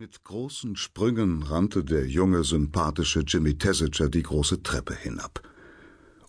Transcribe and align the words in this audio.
Mit 0.00 0.22
großen 0.22 0.76
Sprüngen 0.76 1.42
rannte 1.42 1.82
der 1.82 2.06
junge, 2.06 2.44
sympathische 2.44 3.24
Jimmy 3.26 3.58
Tessiger 3.58 4.08
die 4.08 4.22
große 4.22 4.62
Treppe 4.62 4.94
hinab. 4.94 5.42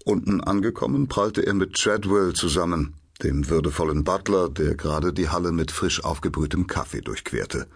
Unten 0.06 0.42
angekommen, 0.42 1.08
prallte 1.08 1.46
er 1.46 1.54
mit 1.54 1.76
Treadwell 1.76 2.34
zusammen, 2.34 2.96
dem 3.22 3.48
würdevollen 3.48 4.04
Butler, 4.04 4.50
der 4.50 4.74
gerade 4.74 5.14
die 5.14 5.30
Halle 5.30 5.52
mit 5.52 5.70
frisch 5.70 6.04
aufgebrühtem 6.04 6.66
Kaffee 6.66 7.02
durchquerte. 7.02 7.68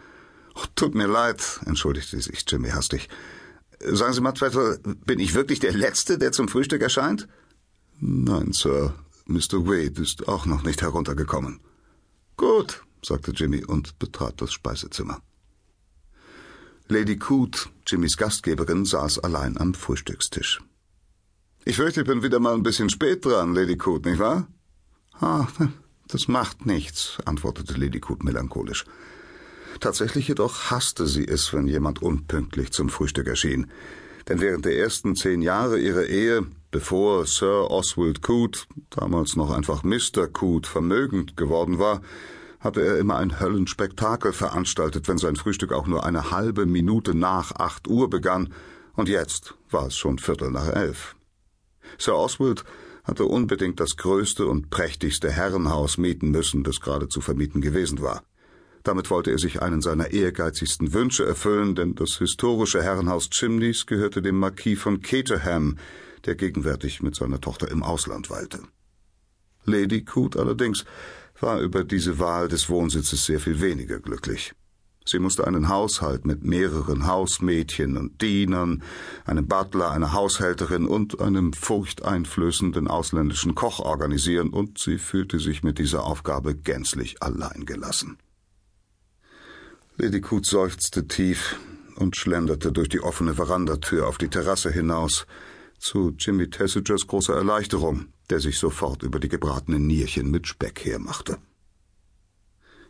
Oh, 0.55 0.65
tut 0.75 0.95
mir 0.95 1.05
leid, 1.05 1.59
entschuldigte 1.67 2.19
sich 2.19 2.43
Jimmy 2.47 2.69
hastig. 2.69 3.07
Sagen 3.79 4.13
Sie 4.13 4.21
mal, 4.21 4.31
Treadwell, 4.31 4.79
bin 5.05 5.19
ich 5.19 5.35
wirklich 5.35 5.59
der 5.59 5.73
Letzte, 5.73 6.17
der 6.17 6.31
zum 6.31 6.47
Frühstück 6.47 6.81
erscheint? 6.81 7.27
Nein, 7.99 8.51
Sir. 8.51 8.95
Mr. 9.27 9.67
Wade 9.67 10.01
ist 10.01 10.27
auch 10.27 10.47
noch 10.47 10.63
nicht 10.63 10.81
heruntergekommen. 10.81 11.59
Gut, 12.35 12.83
sagte 13.05 13.29
Jimmy 13.29 13.63
und 13.63 13.99
betrat 13.99 14.41
das 14.41 14.51
Speisezimmer. 14.53 15.21
Lady 16.89 17.17
Coote, 17.17 17.69
Jimmys 17.87 18.17
Gastgeberin, 18.17 18.85
saß 18.85 19.19
allein 19.19 19.57
am 19.57 19.73
Frühstückstisch. 19.73 20.61
Ich 21.65 21.77
fürchte, 21.77 22.01
ich 22.01 22.07
bin 22.07 22.23
wieder 22.23 22.39
mal 22.39 22.53
ein 22.53 22.63
bisschen 22.63 22.89
spät 22.89 23.25
dran, 23.25 23.55
Lady 23.55 23.77
Coote, 23.77 24.09
nicht 24.09 24.19
wahr? 24.19 24.47
Ah, 25.13 25.47
das 26.07 26.27
macht 26.27 26.65
nichts, 26.65 27.17
antwortete 27.25 27.73
Lady 27.75 28.01
Coote 28.01 28.25
melancholisch. 28.25 28.85
Tatsächlich 29.79 30.27
jedoch 30.27 30.71
hasste 30.71 31.07
sie 31.07 31.25
es, 31.25 31.53
wenn 31.53 31.67
jemand 31.67 32.01
unpünktlich 32.01 32.71
zum 32.71 32.89
Frühstück 32.89 33.27
erschien. 33.27 33.71
Denn 34.27 34.41
während 34.41 34.65
der 34.65 34.77
ersten 34.77 35.15
zehn 35.15 35.41
Jahre 35.41 35.79
ihrer 35.79 36.05
Ehe, 36.05 36.45
bevor 36.69 37.25
Sir 37.25 37.71
Oswald 37.71 38.21
Coote, 38.21 38.61
damals 38.89 39.35
noch 39.35 39.51
einfach 39.51 39.83
Mr. 39.83 40.27
Coote, 40.27 40.69
vermögend 40.69 41.37
geworden 41.37 41.79
war, 41.79 42.01
hatte 42.63 42.81
er 42.81 42.97
immer 42.97 43.17
ein 43.17 43.39
Höllenspektakel 43.39 44.31
veranstaltet, 44.31 45.07
wenn 45.07 45.17
sein 45.17 45.35
Frühstück 45.35 45.73
auch 45.73 45.85
nur 45.85 46.05
eine 46.05 46.31
halbe 46.31 46.65
Minute 46.65 47.13
nach 47.13 47.51
acht 47.51 47.87
Uhr 47.87 48.09
begann, 48.09 48.53
und 48.95 49.09
jetzt 49.09 49.55
war 49.69 49.87
es 49.87 49.97
schon 49.97 50.19
Viertel 50.19 50.51
nach 50.51 50.67
elf. 50.67 51.15
Sir 51.97 52.15
Oswald 52.15 52.63
hatte 53.03 53.25
unbedingt 53.25 53.79
das 53.79 53.97
größte 53.97 54.45
und 54.45 54.69
prächtigste 54.69 55.29
Herrenhaus 55.29 55.97
mieten 55.97 56.31
müssen, 56.31 56.63
das 56.63 56.79
gerade 56.79 57.09
zu 57.09 57.19
vermieten 57.19 57.59
gewesen 57.59 58.01
war. 58.01 58.23
Damit 58.83 59.09
wollte 59.09 59.31
er 59.31 59.39
sich 59.39 59.61
einen 59.61 59.81
seiner 59.81 60.11
ehrgeizigsten 60.11 60.93
Wünsche 60.93 61.25
erfüllen, 61.25 61.75
denn 61.75 61.95
das 61.95 62.17
historische 62.17 62.81
Herrenhaus 62.81 63.29
Chimneys 63.29 63.85
gehörte 63.85 64.21
dem 64.21 64.37
Marquis 64.37 64.79
von 64.79 65.01
Caterham, 65.01 65.77
der 66.25 66.35
gegenwärtig 66.35 67.01
mit 67.01 67.15
seiner 67.15 67.41
Tochter 67.41 67.69
im 67.69 67.83
Ausland 67.83 68.29
weilte. 68.29 68.59
Lady 69.65 70.03
Coote 70.03 70.39
allerdings 70.39 70.85
war 71.39 71.59
über 71.59 71.83
diese 71.83 72.19
Wahl 72.19 72.47
des 72.47 72.69
Wohnsitzes 72.69 73.25
sehr 73.25 73.39
viel 73.39 73.61
weniger 73.61 73.99
glücklich. 73.99 74.53
Sie 75.05 75.19
musste 75.19 75.45
einen 75.45 75.67
Haushalt 75.67 76.25
mit 76.25 76.45
mehreren 76.45 77.07
Hausmädchen 77.07 77.97
und 77.97 78.21
Dienern, 78.21 78.83
einem 79.25 79.47
Butler, 79.47 79.91
einer 79.91 80.13
Haushälterin 80.13 80.87
und 80.87 81.19
einem 81.19 81.51
furchteinflößenden 81.51 82.87
ausländischen 82.87 83.53
Koch 83.53 83.79
organisieren, 83.79 84.49
und 84.49 84.77
sie 84.77 84.97
fühlte 84.97 85.39
sich 85.39 85.61
mit 85.61 85.77
dieser 85.77 86.05
Aufgabe 86.05 86.55
gänzlich 86.55 87.21
allein 87.21 87.65
gelassen. 87.65 88.17
Lady 89.97 90.21
Coote 90.21 90.49
seufzte 90.49 91.07
tief 91.07 91.57
und 91.97 92.15
schlenderte 92.15 92.71
durch 92.71 92.89
die 92.89 93.01
offene 93.01 93.33
Verandatür 93.33 94.07
auf 94.07 94.17
die 94.17 94.29
Terrasse 94.29 94.71
hinaus, 94.71 95.27
zu 95.83 96.13
Jimmy 96.17 96.49
Tessigers 96.49 97.07
großer 97.07 97.35
Erleichterung, 97.35 98.07
der 98.29 98.39
sich 98.39 98.57
sofort 98.57 99.03
über 99.03 99.19
die 99.19 99.27
gebratenen 99.27 99.85
Nierchen 99.85 100.31
mit 100.31 100.47
Speck 100.47 100.85
hermachte. 100.85 101.37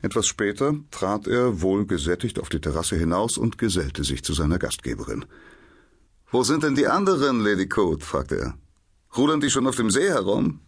Etwas 0.03 0.27
später 0.27 0.75
trat 0.91 1.27
er 1.27 1.61
wohlgesättigt 1.61 2.39
auf 2.39 2.49
die 2.49 2.61
Terrasse 2.61 2.95
hinaus 2.95 3.37
und 3.37 3.57
gesellte 3.57 4.03
sich 4.03 4.23
zu 4.23 4.33
seiner 4.33 4.59
Gastgeberin. 4.59 5.25
Wo 6.29 6.43
sind 6.43 6.63
denn 6.63 6.75
die 6.75 6.87
anderen, 6.87 7.39
Lady 7.39 7.67
Code? 7.67 8.05
fragte 8.05 8.37
er. 8.37 8.57
Rudern 9.17 9.41
die 9.41 9.49
schon 9.49 9.67
auf 9.67 9.75
dem 9.75 9.89
See 9.89 10.09
herum? 10.09 10.59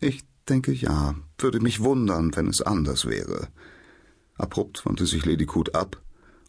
Ich 0.00 0.22
denke 0.48 0.72
ja. 0.72 1.16
Würde 1.38 1.60
mich 1.60 1.80
wundern, 1.80 2.34
wenn 2.34 2.48
es 2.48 2.62
anders 2.62 3.06
wäre. 3.06 3.48
Abrupt 4.36 4.86
wandte 4.86 5.06
sich 5.06 5.24
Lady 5.26 5.44
Code 5.44 5.74
ab 5.74 6.00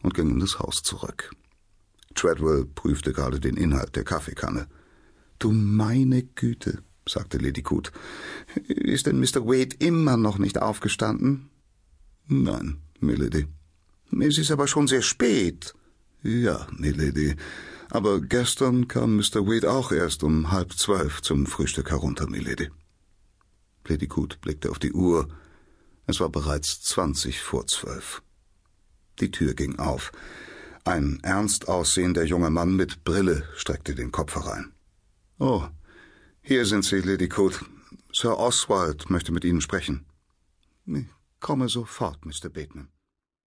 und 0.02 0.14
ging 0.14 0.30
in 0.30 0.40
das 0.40 0.60
Haus 0.60 0.82
zurück. 0.84 1.32
Treadwell 2.16 2.66
prüfte 2.66 3.12
gerade 3.12 3.40
den 3.40 3.58
Inhalt 3.58 3.96
der 3.96 4.04
Kaffeekanne. 4.04 4.68
Du 5.40 5.52
meine 5.52 6.24
Güte, 6.24 6.84
sagte 7.08 7.38
Lady 7.38 7.64
Coote. 7.64 7.92
Ist 8.68 9.06
denn 9.06 9.20
Mr. 9.20 9.46
Wade 9.46 9.76
immer 9.80 10.18
noch 10.18 10.38
nicht 10.38 10.62
aufgestanden? 10.62 11.50
Nein, 12.28 12.78
Milady. 13.00 13.48
Es 14.20 14.38
ist 14.38 14.52
aber 14.52 14.68
schon 14.68 14.88
sehr 14.88 15.02
spät. 15.02 15.74
Ja, 16.24 16.68
Milady. 16.78 17.36
Aber 17.90 18.20
gestern 18.20 18.88
kam 18.88 19.16
Mr. 19.16 19.48
Wade 19.48 19.72
auch 19.72 19.92
erst 19.92 20.24
um 20.24 20.52
halb 20.52 20.74
zwölf 20.74 21.22
zum 21.22 21.46
Frühstück 21.46 21.90
herunter, 21.90 22.30
Milady. 22.30 22.70
Lady 23.88 24.08
Coote 24.08 24.38
blickte 24.42 24.70
auf 24.70 24.78
die 24.78 24.92
Uhr. 24.92 25.28
Es 26.06 26.20
war 26.20 26.30
bereits 26.30 26.82
zwanzig 26.82 27.40
vor 27.40 27.66
zwölf. 27.66 28.22
Die 29.20 29.32
Tür 29.32 29.54
ging 29.54 29.80
auf. 29.80 30.12
Ein 30.84 31.20
ernst 31.24 31.68
aussehender 31.68 32.24
junger 32.24 32.50
Mann 32.50 32.76
mit 32.76 33.04
Brille 33.04 33.48
streckte 33.56 33.96
den 33.96 34.12
Kopf 34.12 34.36
herein. 34.36 34.74
Oh, 35.42 35.64
hier 36.42 36.66
sind 36.66 36.84
Sie, 36.84 37.00
Lady 37.00 37.30
Coote. 37.30 37.66
Sir 38.12 38.38
Oswald 38.38 39.10
möchte 39.10 39.32
mit 39.32 39.46
Ihnen 39.46 39.62
sprechen. 39.62 40.06
Ich 40.86 41.06
komme 41.40 41.70
sofort, 41.70 42.26
Mr. 42.26 42.50
Bateman. 42.50 42.90